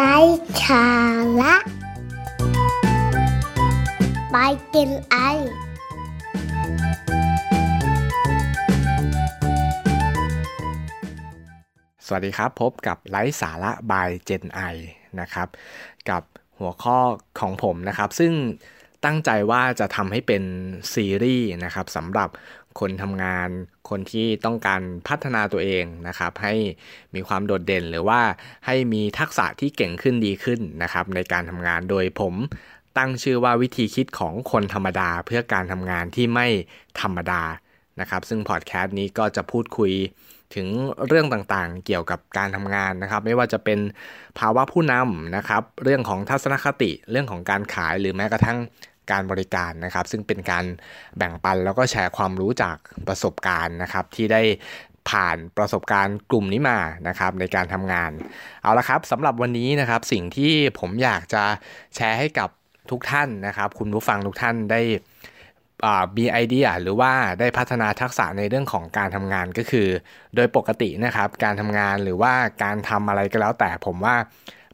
[0.00, 0.18] ไร้
[0.64, 0.88] สา
[1.40, 1.54] ระ
[4.32, 4.36] ไป
[4.74, 5.16] กินไอ
[12.06, 14.60] สวัสดีครับพบกับไลฟ์สาระบายเจนไอ
[15.20, 15.48] นะครับ
[16.10, 16.22] กับ
[16.58, 16.98] หัวข้อ
[17.40, 18.32] ของผมนะครับ ซึ่ง
[19.04, 20.42] ตั้งใจว่าจะทำให้เป็น
[20.94, 22.28] ซีรีส์นะครับสำหรับ
[22.80, 23.48] คนทำงาน
[23.88, 26.54] คนที่ต้องการพัฒนาตัวเองนะครับ ให้
[27.14, 28.20] มีความโดดเด่นหรือว่า
[28.66, 32.34] ให้มีทักษะที่เก่งขึ้นดีขึ้นนะครับ ในการทำงานโดยผม
[32.98, 36.46] ตั้งชื่อว่าวิธีคิดของคนธรรมดาเพื่อการทำงานที่ไม่
[37.00, 37.42] ธรรมดา
[38.00, 39.92] นะครับ ซึ่งพอดแคสต์นี้ก็จะพูดคุย
[40.54, 40.68] ถึง
[41.06, 43.78] เรื่องต่างๆ เกี่ยวกับการทำงานนะครับ ไม่ว่าจะเป็น
[44.38, 48.58] ภาวะผู้นำนะครับ เรื่องของทัศนคติ เรื่องของการขายหรือแม้กระทั่ง
[49.10, 50.64] การบริการนะครับ ซึ่งเป็นการ
[51.16, 52.76] แบ่งปันแล้วก็แชร์ความรู้จาก
[53.08, 54.42] ประสบการณ์นะครับ ที่ได้
[55.10, 58.10] ผ่านประสบการณ์กลุ่มนี้มานะครับในการทำงาน
[58.62, 61.44] เอาละครับสำหรับวันนี้นะครับสิ่งที่ผมอยากจะ
[61.96, 62.50] แชร์ให้กับ
[62.90, 64.80] ทุกท่านนะครับ คุณผู้ฟังทุกท่านได้
[66.16, 69.88] มีไอเดียหรือว่าได้พัฒนาทักษะในเรื่องของการทำงานก็คือ
[70.34, 74.16] โดยปกตินะครับการทำงานหรือว่าการทำอะไรก็แล้วแต่ผมว่า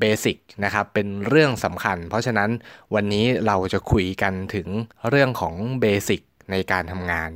[0.00, 2.50] เบสิกนะครับเป็นเรื่องสำคัญ เพราะฉะนั้น
[2.94, 4.68] วันนี้เราจะคุยกันถึง
[5.08, 7.30] เรื่องของ basic ในการทำงาน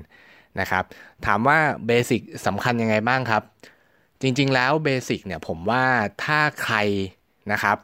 [0.61, 0.85] นะครับ
[1.27, 3.43] ถามว่า basic สำคัญยังไงบ้างครับ
[4.23, 5.85] จริงๆแล้ว basic เนี่ยผมว่า
[6.25, 6.77] ถ้าใคร
[7.53, 7.77] นะครับ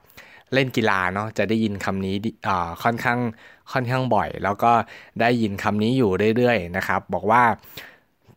[0.54, 2.16] เล่นกีฬาเนาะจะได้ยินคำนี้
[2.82, 3.18] ค่อนข้าง
[3.72, 4.72] ค่อนข้างบ่อย แล้วก็
[5.20, 7.44] ได้ยินคำนี้อยู่เรื่อยๆนะครับ บอกว่า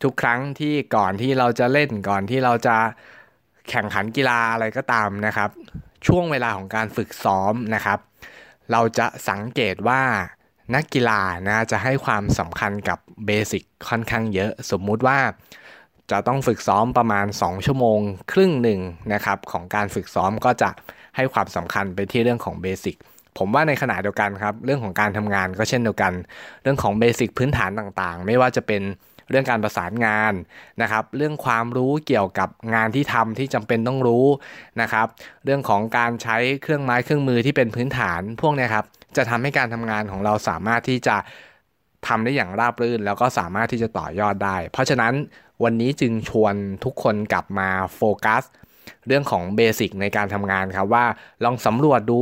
[0.04, 2.78] ทุกครั้งที่ก่อนที่เราจะเล่นก่อนที่เราจะ
[3.70, 5.50] แข่งขันกีฬาอะไรก็ตามนะครับ
[6.08, 8.00] ช่วงเวลาของการฝึกซ้อมนะครับ
[8.72, 10.02] เราจะสังเกตว่า
[10.76, 15.20] นักกีฬานะจะให้ความสำคัญกับเบสิกค่อนข้างเยอะ สมมุติว่า
[16.12, 18.00] จะต้องฝึกซ้อมประมาณ 2 ชั่วโมง
[18.32, 18.80] ครึ่งหนึ่ง
[19.14, 20.70] นะครับ ของการฝึกซ้อมก็จะ
[21.16, 22.96] ให้ความสำคัญไปที่เรื่องของเบสิก
[23.38, 26.14] ผมว่าในขณะเดียวกันครับ เรื่องของการทำงานก็เช่นเดียวกัน
[26.64, 28.82] เรื่องของเบสิกพื้นฐานต่างๆ ไม่ว่าจะเป็น
[29.30, 30.34] เรื่องการประสานงาน
[30.82, 34.26] นะครับ เรื่องความรู้เกี่ยวกับงานที่ทำที่จำเป็นต้องรู้
[34.82, 35.08] นะครับ
[35.46, 38.86] เรื่องของการใช้เครื่องไม้เครื่องมือที่เป็นพื้นฐานพวกนี้ครับ
[39.18, 41.18] จะทำให้การทำงานของเราสามารถที่จะ
[42.08, 45.14] ทำได้อย่างราบรื่น แล้วก็สามารถที่จะต่อยอดได้ เพราะฉะนั้น
[45.64, 48.44] วันนี้จึงชวนทุกคนกลับมาโฟกัส
[49.08, 51.06] เรื่องของเบสิกในการทำงานครับว่า
[51.44, 52.22] ลองสำรวจดู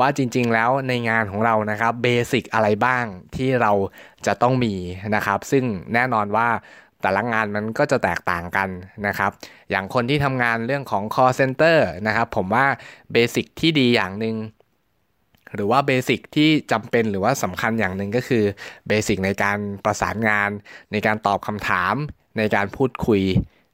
[0.00, 3.04] ว่าจริง ๆ แล้วในงานของเรานะครับเบสิกอะไรบ้าง
[3.36, 3.72] ที่เรา
[4.26, 4.74] จะต้องมี
[5.14, 6.48] นะครับ ซึ่งแน่นอนว่า
[7.02, 8.68] แต่ละงานมันก็จะแตกต่างกัน
[9.06, 9.30] นะครับ
[9.70, 12.66] อย่างคนที่ทำงานเรื่องของ call center นะครับผมว่า
[13.12, 14.36] เบสิกที่ดีอย่างหนึ่ง
[15.54, 18.44] หรือว่าเบสิกที่จำเป็นหรือว่าสำคัญอย่างหนึ่งก็คือ
[18.88, 20.50] เบสิกในการประสานงาน
[20.92, 21.94] ในการตอบคำถาม
[22.38, 23.22] ในการพูดคุย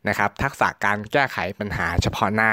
[0.08, 2.52] นะครับทักษะการแก้ไขปัญหาเฉพาะหน้า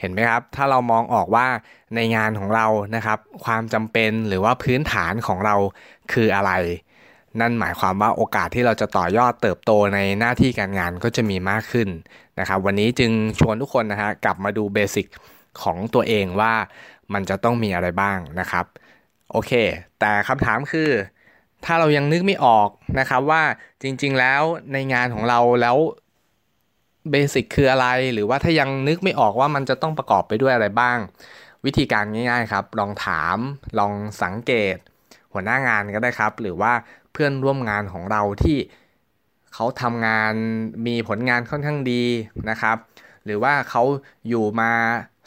[0.00, 1.46] เห็นไหมครับ ถ้าเรามองออกว่า
[1.94, 5.56] ในงานของเรานะครับ ความจำเป็นหรือว่าพื้นฐานของเรา
[6.12, 6.52] คืออะไร
[7.40, 11.88] นั่นหมายความว่าโอกาสที่เราจะต่อยอดเติบโตในหน้าที่การงานก็จะมีมากขึ้น
[12.38, 15.06] นะครับ วันนี้จึงชวนทุกคนนะฮะกลับมาดูเบสิก
[15.62, 16.52] ของตัวเองว่า
[17.12, 18.64] มันจะต้องมีอะไรบ้างนะครับ
[19.30, 19.52] โอเค
[20.00, 20.90] แต่คำถามคือ
[21.64, 22.68] ถ้าเรายังนึกไม่ออก
[22.98, 23.42] นะครับว่า
[23.82, 24.42] จริงๆแล้ว
[24.72, 25.76] ในงานของเราแล้ว
[27.10, 30.98] เบสิกคืออะไร หรือว่าถ้ายังนึกไม่ออกว่ามันจะต้องประกอบไปด้วยอะไรบ้าง
[31.64, 33.36] วิธีการง่ายๆครับ ลองถาม
[33.78, 33.92] ลอง
[34.22, 34.76] สังเกต
[35.32, 36.72] หัวหน้างานก็ได้ครับ หรือว่า
[37.12, 38.58] เพื่อนร่วมงานของเราที่
[39.54, 40.34] เขาทำงาน
[40.86, 42.04] มีผลงานค่อนข้างดี
[42.50, 42.76] นะครับ
[43.24, 43.82] หรือว่าเขา
[44.28, 44.72] อยู่มา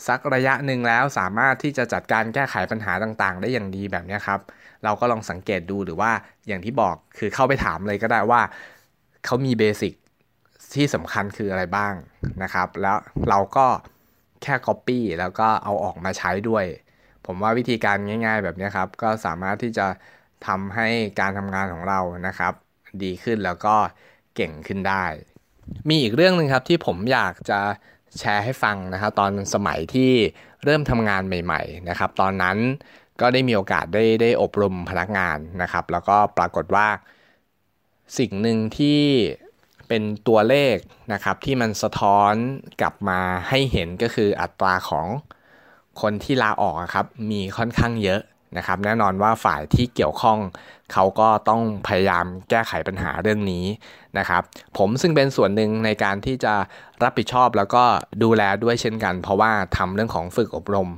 [0.07, 4.39] สักระยะหนึ่งแล้วสามารถที่จะจัดการแก้ไขปัญหาต่างๆ ได้อย่างดีแบบนี้ครับ
[4.83, 6.11] เราก็ลองสังเกตดูหรือว่า
[6.47, 8.41] อย่างที่บอกคือเข้าไปถามเลยก็ได้ว่า
[9.25, 9.94] เขามีเบสิก
[10.75, 11.94] ที่สำคัญคืออะไรบ้าง
[12.44, 12.97] นะครับ แล้ว
[13.29, 13.67] เราก็
[14.44, 16.66] แค่ Copy แล้วก็เอาออกมาใช้ด้วย
[17.25, 19.88] ผมว่าวิธีการง่ายๆ แบบนี้ครับ ก็สามารถที่จะ
[20.47, 20.88] ทำให้
[21.19, 22.53] การทำงานของเรานะครับ
[23.03, 23.75] ดีขึ้นแล้วก็
[24.35, 25.06] เก่งขึ้นได้
[25.89, 27.59] มีอีกเรื่องหนึ่งครับที่ผมอยากจะ
[28.19, 30.12] แชร์ให้ฟังนะครับตอนสมัยที่
[30.63, 32.57] เริ่มทำงานใหม่ๆนะครับ ตอนนั้น
[33.21, 36.88] ก็ได้มีโอกาสได้ได้อบรมพนักงานนะครับ แล้วก็ปรากฏว่า
[38.18, 39.01] สิ่งหนึ่งที่
[39.88, 40.75] เป็นตัวเลข
[41.13, 42.34] นะครับที่มันสะท้อน
[42.81, 43.19] กลับมา
[43.50, 45.07] ให้เห็นก็คืออัตราของ
[46.01, 48.22] คนที่ลาออกครับมีค่อนข้างเยอะ
[48.57, 50.39] นะครับแน่นอนว่าฝ่ายที่เกี่ยวข้อง
[50.94, 53.66] เขาก็ต้องพยายามแก้ไขปัญหาเรื่องนี้
[54.18, 54.42] นะครับ
[54.78, 56.54] ผมซึ่งเป็นส่วนหนึ่งในการที่จะ
[57.04, 57.83] รับผิดชอบแล้วก็
[58.24, 60.90] ดูแลด้วยเช่นกัน เพราะว่าทำเรื่องของฝึกอบรม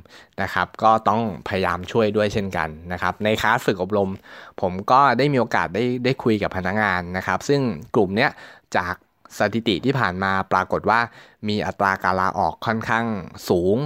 [0.41, 4.09] นะครับ ก็ต้องพยายามช่วยด้วยเช่นกันนะครับ ในคลาสฝึกอบรม
[4.61, 7.61] ผมก็ได้มีโอกาสได้ได้คุยกับพนักงานนะครับ ซึ่ง
[7.95, 8.31] กลุ่มเนี้ย
[8.77, 8.95] จาก
[9.37, 10.99] สถิติที่ผ่านมาปรากฏว่า
[11.47, 13.05] มีอัตราการลาออกค่อนข้าง
[13.49, 13.77] สูง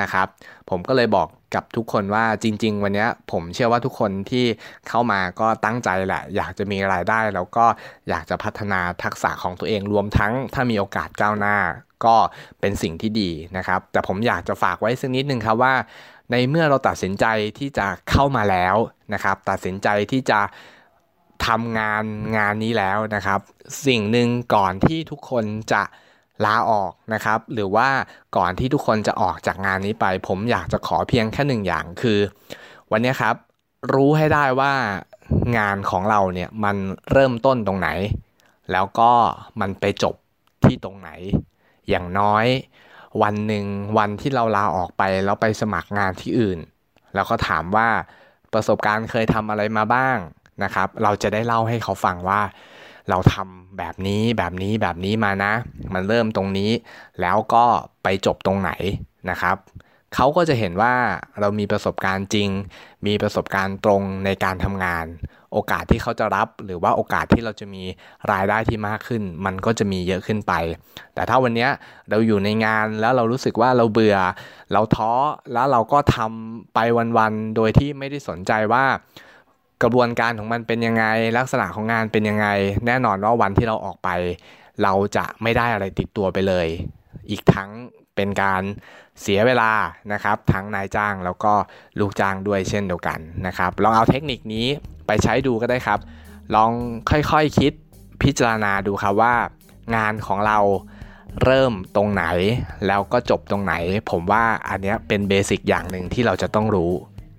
[0.00, 0.26] นะครับ
[0.70, 4.44] ผมก็เลยบอกกับทุกคนว่าจริง ๆ วันนี้ผมเชื่อว่าทุกคนที่
[4.88, 7.64] เข้ามาก็ตั้งใจแหละ อยากจะมีรายได้ แล้วก็
[8.08, 11.56] อยากจะพัฒนาทักษะของตัวเองรวมทั้งถ้ามีโอกาสก้าวหน้า
[12.04, 12.16] ก็
[12.60, 15.74] เป็นสิ่งที่ดีนะครับ แต่ผมอยากจะฝากไว้สักนิดนึงครับว่า
[16.30, 17.26] ในเมื่อเราตัดสินใจ
[17.58, 18.76] ที่จะเข้ามาแล้ว
[19.14, 20.40] นะครับ ตัดสินใจที่จะ
[21.46, 22.04] ทำงาน
[22.36, 23.40] งานนี้แล้วนะครับ
[23.86, 25.82] สิ่งหนึ่งก่อนที่ทุกคนจะ
[26.44, 27.88] ลาออกนะครับ หรือว่า
[28.36, 32.18] ก่อนที่ทุกคนจะออกจากงานนี้ไป ผมอยากจะขอเพียงแค่หนึ่งอย่างคือ
[32.90, 33.34] วันนี้ครับ
[33.94, 34.72] รู้ให้ได้ว่า
[35.58, 36.76] งานของเราเนี่ยมัน
[37.12, 37.88] เริ่มต้นตรงไหน
[38.72, 39.12] แล้วก็
[39.60, 40.14] มันไปจบ
[40.64, 41.10] ที่ตรงไหน
[41.88, 42.46] อย่างน้อย
[43.22, 43.64] วันหนึ่ง
[43.98, 46.58] วันที่เราลาออกไปแล้วไปสมัครงานที่อื่น
[47.14, 47.88] แล้วก็ถามว่า
[48.52, 50.18] ประสบการณ์เคยทำอะไรมาบ้าง
[50.62, 52.40] นะครับ เราจะได้เล่าให้เขาฟังว่า
[53.10, 55.52] เราทำแบบนี้แบบนี้แบบนี้มานะ
[55.94, 56.70] มันเริ่มตรงนี้
[57.20, 57.64] แล้วก็
[58.02, 58.70] ไปจบตรงไหน
[59.30, 59.56] นะครับ
[60.14, 60.94] เขาก็จะเห็นว่า
[61.40, 62.48] เรามีประสบการณ์จริง
[63.06, 65.06] มีประสบการณ์ตรงในการทำงาน
[65.52, 67.82] โอกาสที่เขาจะรับ หรือว่าโอกาสที่เราจะมี
[68.32, 70.52] รายได้ที่มากขึ้น มันก็จะมีเยอะขึ้นไป
[71.14, 71.68] แต่ถ้าวันนี้
[72.10, 74.18] เราอยู่ในงานแล้วเรารู้สึกว่าเราเบื่อ
[74.72, 75.12] เราท้อ
[75.52, 76.78] แล้วเราก็ทำไป
[77.18, 78.84] วันๆโดยที่ไม่ได้สนใจว่า
[79.82, 81.04] กระบวนการของมันเป็นยังไง
[81.38, 82.46] ลักษณะของงานเป็นยังไง
[82.86, 84.08] แน่นอนว่าวันที่เราออกไป
[84.82, 86.66] เราจะไม่ได้อะไรติดตัวไปเลย
[87.30, 87.70] อีกทั้ง
[88.16, 88.62] เป็นการ
[89.20, 89.72] เสียเวลา
[90.12, 91.52] นะครับ ทั้งนายจ้างแล้วก็
[91.98, 94.66] ลูกจ้างด้วยเช่นเดียวกันนะครับลองเอาเทคนิคนี้
[95.06, 95.98] ไปใช้ดูก็ได้ครับ
[96.54, 96.70] ลอง
[97.10, 97.72] ค่อยๆคคิด
[98.22, 99.34] พิจารณาดูครับว่า
[99.96, 100.58] งานของเรา
[101.44, 102.24] เริ่มตรงไหน
[102.86, 103.74] แล้วก็จบตรงไหน
[104.10, 106.92] ผมว่าอันนี้เป็นเบสิกอย่างหนึ่งที่เราจะต้องรู้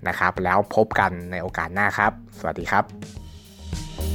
[0.08, 4.11] นะครับ แล้วพบกันในโอกาสหน้าครับ สวัสดีครับ